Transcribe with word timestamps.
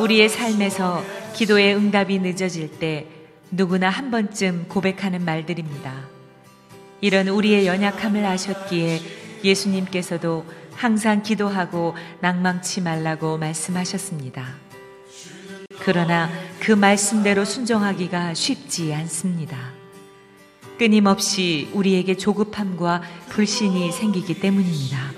우리의 0.00 0.28
삶에서 0.28 1.02
기도의 1.34 1.76
응답이 1.76 2.18
늦어질 2.18 2.78
때 2.78 3.06
누구나 3.50 3.88
한 3.88 4.10
번쯤 4.10 4.66
고백하는 4.68 5.24
말들입니다. 5.24 6.08
이런 7.00 7.28
우리의 7.28 7.66
연약함을 7.66 8.24
아셨기에 8.24 9.00
예수님께서도 9.44 10.44
항상 10.74 11.22
기도하고 11.22 11.94
낭망치 12.20 12.80
말라고 12.80 13.38
말씀하셨습니다. 13.38 14.46
그러나 15.80 16.30
그 16.60 16.72
말씀대로 16.72 17.44
순종하기가 17.44 18.34
쉽지 18.34 18.94
않습니다. 18.94 19.72
끊임없이 20.78 21.68
우리에게 21.72 22.16
조급함과 22.16 23.02
불신이 23.28 23.92
생기기 23.92 24.40
때문입니다. 24.40 25.12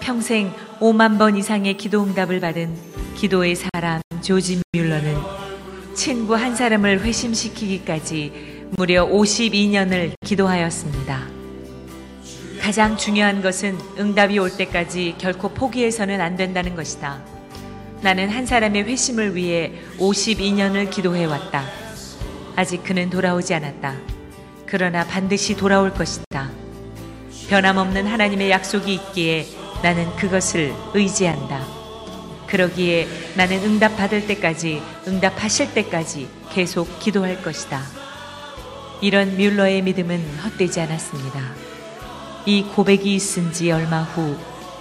평생 0.00 0.52
5만 0.80 1.18
번 1.18 1.36
이상의 1.36 1.76
기도 1.76 2.02
응답을 2.02 2.40
받은 2.40 3.01
기도의 3.22 3.54
사람 3.54 4.02
조지 4.20 4.60
뮬러는 4.72 5.16
친구 5.94 6.34
한 6.34 6.56
사람을 6.56 7.02
회심시키기까지 7.04 8.70
무려 8.76 9.06
52년을 9.06 10.14
기도하였습니다. 10.24 11.28
가장 12.60 12.96
중요한 12.96 13.40
것은 13.40 13.78
응답이 13.96 14.40
올 14.40 14.50
때까지 14.56 15.14
결코 15.18 15.50
포기해서는 15.50 16.20
안 16.20 16.36
된다는 16.36 16.74
것이다. 16.74 17.22
나는 18.00 18.28
한 18.28 18.44
사람의 18.44 18.82
회심을 18.86 19.36
위해 19.36 19.72
52년을 19.98 20.90
기도해왔다. 20.90 21.64
아직 22.56 22.82
그는 22.82 23.08
돌아오지 23.08 23.54
않았다. 23.54 23.98
그러나 24.66 25.06
반드시 25.06 25.56
돌아올 25.56 25.94
것이다. 25.94 26.50
변함없는 27.48 28.04
하나님의 28.04 28.50
약속이 28.50 28.92
있기에 28.94 29.46
나는 29.80 30.10
그것을 30.16 30.74
의지한다. 30.92 31.81
그러기에 32.52 33.08
나는 33.34 33.64
응답 33.64 33.96
받을 33.96 34.26
때까지, 34.26 34.82
응답하실 35.08 35.72
때까지 35.72 36.28
계속 36.52 37.00
기도할 37.00 37.42
것이다. 37.42 37.82
이런 39.00 39.38
뮬러의 39.38 39.80
믿음은 39.80 40.22
헛되지 40.44 40.82
않았습니다. 40.82 41.40
이 42.44 42.64
고백이 42.64 43.14
있은 43.14 43.52
지 43.52 43.72
얼마 43.72 44.02
후 44.02 44.36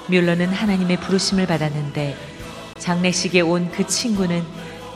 뮬러는 0.08 0.50
하나님의 0.50 0.97
부르심을 0.97 1.47
받았는데 1.47 2.17
장례식에 2.78 3.39
온 3.39 3.72
그 3.72 3.88
친구는 3.88 4.44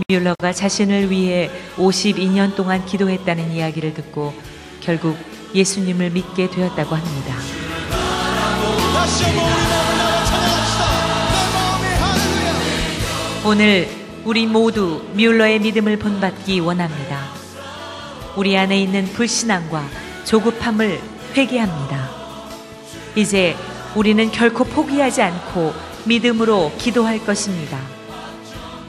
뮬러가 0.09 0.51
자신을 0.51 1.09
위해 1.09 1.49
52년 1.77 2.57
동안 2.57 2.85
기도했다는 2.85 3.53
이야기를 3.53 3.93
듣고 3.93 4.33
결국 4.81 5.17
예수님을 5.53 6.09
믿게 6.09 6.49
되었다고 6.49 6.93
합니다. 6.93 7.35
오늘 13.47 13.87
우리 14.23 14.47
모두 14.47 15.05
뮬러의 15.13 15.59
믿음을 15.59 15.99
본받기 15.99 16.61
원합니다. 16.61 17.27
우리 18.35 18.57
안에 18.57 18.81
있는 18.81 19.05
불신앙과 19.13 19.87
조급함을 20.23 20.99
회개합니다. 21.37 22.09
이제 23.15 23.55
우리는 23.93 24.31
결코 24.31 24.63
포기하지 24.63 25.21
않고 25.21 25.75
믿음으로 26.05 26.71
기도할 26.79 27.23
것입니다. 27.23 27.79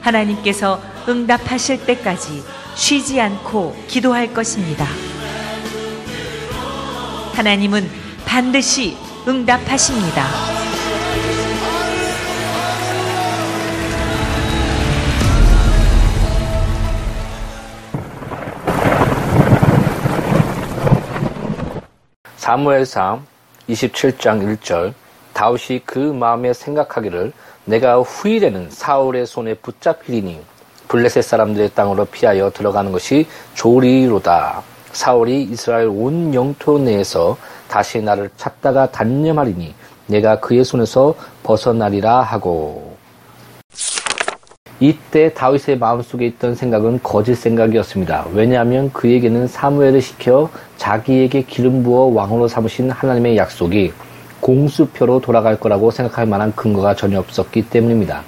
하나님께서 0.01 0.81
응답하실 1.07 1.85
때까지 1.85 2.43
쉬지 2.73 3.21
않고 3.21 3.75
기도할 3.87 4.33
것입니다. 4.33 4.87
하나님은 7.33 7.87
반드시 8.25 8.97
응답하십니다. 9.27 10.56
사무엘상 22.47 23.25
27장 23.67 24.57
1절 24.57 24.93
다윗이 25.33 25.81
그 25.83 25.99
마음에 25.99 26.53
생각하기를 26.53 27.33
내가 27.65 27.99
후일에는 27.99 28.69
사울의 28.69 29.25
손에 29.25 29.55
붙잡히리니 29.55 30.39
블레셋 30.87 31.25
사람들의 31.25 31.71
땅으로 31.75 32.05
피하여 32.05 32.49
들어가는 32.51 32.93
것이 32.93 33.27
좋으리로다. 33.55 34.63
사울이 34.93 35.43
이스라엘 35.43 35.87
온 35.87 36.33
영토 36.33 36.79
내에서 36.79 37.35
다시 37.67 38.01
나를 38.01 38.29
찾다가 38.37 38.91
단념하리니 38.91 39.75
내가 40.05 40.39
그의 40.39 40.63
손에서 40.63 41.15
벗어나리라 41.43 42.21
하고 42.21 42.86
이때 44.79 45.33
다윗의 45.33 45.79
마음속에 45.79 46.27
있던 46.27 46.53
생각은 46.53 46.99
거짓 47.01 47.35
생각이었습니다. 47.35 48.27
왜냐하면 48.33 48.91
그에게는 48.93 49.47
사무엘을 49.47 50.01
시켜 50.01 50.49
자기에게 50.77 51.43
기름 51.43 51.81
부어 51.81 52.13
왕으로 52.13 52.47
삼으신 52.47 52.91
하나님의 52.91 53.37
약속이 53.37 53.91
공수표로 54.39 55.21
돌아갈 55.21 55.59
거라고 55.59 55.89
생각할 55.89 56.27
만한 56.27 56.53
근거가 56.55 56.95
전혀 56.95 57.19
없었기 57.19 57.69
때문입니다. 57.69 58.21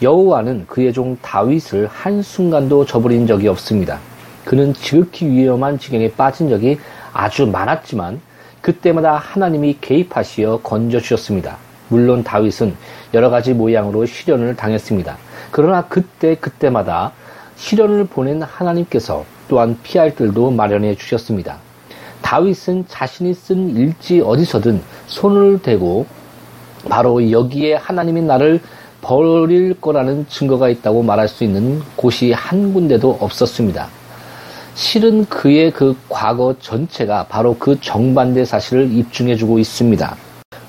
여호와는 0.00 0.66
그의 0.66 0.94
종 0.94 1.16
다윗을 1.20 1.88
한순간도 1.92 2.86
저버린 2.86 3.26
적이 3.26 3.48
없습니다. 3.48 3.98
그는 4.46 4.72
지극히 4.72 5.26
위험한 5.26 5.78
지경에 5.78 6.10
빠진 6.12 6.48
적이 6.48 6.78
아주 7.12 7.46
많았지만 7.46 8.20
그때마다 8.62 9.16
하나님이 9.16 9.76
개입하시어 9.80 10.60
건져 10.62 11.00
주셨습니다. 11.00 11.58
물론 11.92 12.24
다윗은 12.24 12.74
여러 13.12 13.28
가지 13.28 13.52
모양으로 13.52 14.06
시련을 14.06 14.56
당했습니다. 14.56 15.18
그러나 15.50 15.82
그때 15.82 16.34
그때마다 16.34 17.12
시련을 17.56 18.06
보낸 18.06 18.40
하나님께서 18.40 19.26
또한 19.46 19.78
피할 19.82 20.16
길도 20.16 20.52
마련해 20.52 20.94
주셨습니다. 20.94 21.58
다윗은 22.22 22.86
자신이 22.88 23.34
쓴 23.34 23.76
일지 23.76 24.22
어디서든 24.22 24.80
손을 25.06 25.60
대고 25.60 26.06
바로 26.88 27.30
여기에 27.30 27.74
하나님이 27.74 28.22
나를 28.22 28.60
버릴 29.02 29.78
거라는 29.78 30.26
증거가 30.28 30.70
있다고 30.70 31.02
말할 31.02 31.28
수 31.28 31.44
있는 31.44 31.82
곳이 31.96 32.32
한 32.32 32.72
군데도 32.72 33.18
없었습니다. 33.20 33.88
실은 34.74 35.26
그의 35.26 35.72
그 35.72 35.94
과거 36.08 36.54
전체가 36.58 37.24
바로 37.24 37.54
그 37.58 37.78
정반대 37.80 38.46
사실을 38.46 38.90
입증해주고 38.90 39.58
있습니다. 39.58 40.16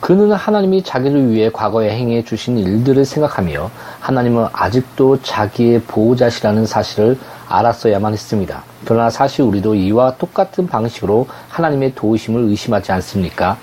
그는 0.03 0.33
하나님이 0.33 0.83
자기를 0.83 1.31
위해 1.31 1.49
과거에 1.49 1.91
행해 1.91 2.25
주신 2.25 2.57
일들을 2.57 3.05
생각하며 3.05 3.71
하나님은 4.01 4.47
아직도 4.51 5.21
자기의 5.21 5.79
보호자시라는 5.83 6.65
사실을 6.65 7.17
알았어야만 7.47 8.11
했습니다. 8.11 8.63
그러나 8.83 9.09
사실 9.09 9.43
우리도 9.45 9.75
이와 9.75 10.17
똑같은 10.17 10.67
방식으로 10.67 11.27
하나님의 11.47 11.95
도우심을 11.95 12.49
의심하지 12.49 12.91
않습니까? 12.91 13.55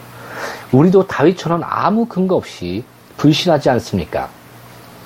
우리도 0.73 1.09
다윗처럼 1.09 1.61
아무 1.62 2.06
근거 2.06 2.37
없이 2.37 2.84
불신하지 3.19 3.69
않습니까? 3.69 4.31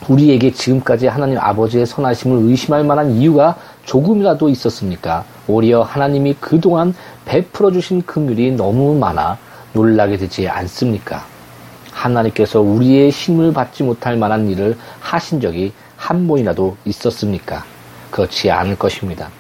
우리에게 0.07 0.53
지금까지 0.53 1.09
하나님 1.09 1.37
아버지의 1.41 1.85
선하심을 1.85 2.49
의심할 2.49 2.85
만한 2.85 3.11
이유가 3.11 3.57
조금이라도 3.87 4.51
있었습니까? 4.51 5.25
오히려 5.49 5.83
하나님이 5.83 6.37
그동안 6.39 6.95
베풀어 7.25 7.73
주신 7.73 8.03
긍휼이 8.03 8.53
너무 8.53 8.95
많아 8.95 9.37
놀라게 9.75 10.17
되지 10.17 10.49
않습니까? 10.49 11.27
하나님께서 11.91 12.61
우리의 12.61 13.11
힘을 13.11 13.53
받지 13.53 13.83
못할 13.83 14.17
만한 14.17 14.49
일을 14.49 14.77
하신 15.01 15.41
적이 15.41 15.73
한 15.97 16.27
번이라도 16.27 16.77
있었습니까? 16.87 17.65
그렇지 18.11 18.51
않을 18.51 18.77
것입니다. 18.77 19.31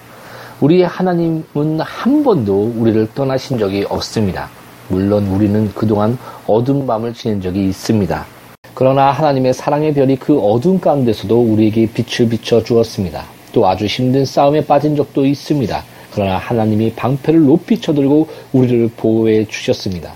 우리의 0.61 0.87
하나님은 0.87 1.81
한 1.81 2.23
번도 2.23 2.75
우리를 2.77 3.09
떠나신 3.15 3.59
적이 3.59 3.87
없습니다. 3.89 4.49
물론 4.89 5.27
우리는 5.29 5.73
그동안 5.75 6.19
어두운 6.47 6.87
밤을 6.87 7.15
지낸 7.15 7.41
적이 7.41 7.69
있습니다. 7.69 8.27
그러나 8.75 9.11
하나님의 9.13 9.55
사랑의 9.55 9.95
별이 9.95 10.17
그 10.17 10.39
어두운 10.39 10.81
가운데서도 10.81 11.41
우리에게 11.41 11.89
빛을 11.93 12.29
비춰 12.29 12.63
주었습니다. 12.63 13.25
또 13.53 13.69
아주 13.69 13.87
힘든 13.87 14.25
싸움에 14.25 14.65
빠진 14.67 14.97
적도 14.97 15.25
있습니다. 15.25 15.83
그러나 16.13 16.39
하나님이 16.39 16.93
방패를 16.95 17.45
높이 17.45 17.81
쳐들고 17.81 18.29
우리를 18.53 18.91
보호해 18.97 19.45
주셨습니다. 19.47 20.13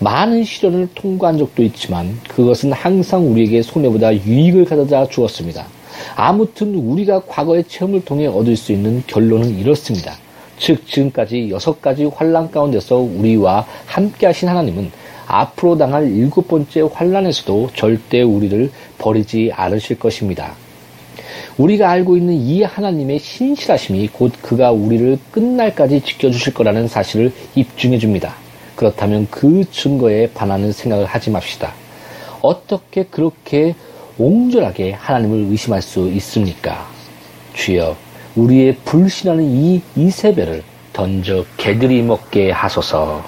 많은 0.00 0.44
시련을 0.44 0.88
통과한 0.94 1.38
적도 1.38 1.62
있지만 1.64 2.18
그것은 2.28 2.72
항상 2.72 3.30
우리에게 3.30 3.62
손해보다 3.62 4.14
유익을 4.14 4.64
가져다 4.64 5.06
주었습니다. 5.08 5.66
아무튼 6.14 6.74
우리가 6.74 7.22
과거의 7.26 7.64
체험을 7.64 8.04
통해 8.04 8.26
얻을 8.26 8.56
수 8.56 8.72
있는 8.72 9.02
결론은 9.06 9.58
이렇습니다. 9.58 10.14
즉 10.58 10.86
지금까지 10.86 11.50
여섯 11.50 11.80
가지 11.80 12.04
환란 12.04 12.50
가운데서 12.50 12.96
우리와 12.96 13.66
함께 13.86 14.26
하신 14.26 14.48
하나님은 14.48 14.90
앞으로 15.26 15.76
당할 15.76 16.10
일곱 16.10 16.48
번째 16.48 16.88
환란에서도 16.92 17.70
절대 17.74 18.22
우리를 18.22 18.70
버리지 18.98 19.52
않으실 19.54 19.98
것입니다. 19.98 20.54
우리가 21.58 21.90
알고 21.90 22.16
있는 22.16 22.34
이 22.34 22.62
하나님의 22.62 23.18
신실하심이 23.18 24.08
곧 24.12 24.32
그가 24.40 24.70
우리를 24.70 25.18
끝날까지 25.32 26.00
지켜주실 26.00 26.54
거라는 26.54 26.88
사실을 26.88 27.32
입증해 27.56 27.98
줍니다. 27.98 28.34
그렇다면 28.78 29.26
그 29.28 29.64
증거에 29.72 30.30
반하는 30.30 30.70
생각을 30.70 31.04
하지 31.04 31.32
맙시다. 31.32 31.72
어떻게 32.40 33.02
그렇게 33.02 33.74
옹졸하게 34.18 34.92
하나님을 34.92 35.50
의심할 35.50 35.82
수 35.82 36.08
있습니까? 36.10 36.88
주여, 37.54 37.96
우리의 38.36 38.76
불신하는 38.84 39.42
이 39.42 39.82
이세벨을 39.96 40.62
던져 40.92 41.44
개들이 41.56 42.02
먹게 42.02 42.52
하소서. 42.52 43.24